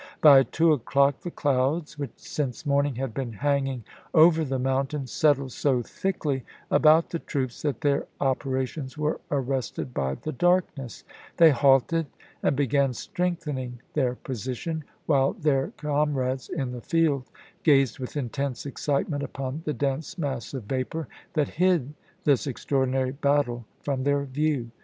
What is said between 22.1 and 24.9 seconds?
this extraordi nary battle from their view.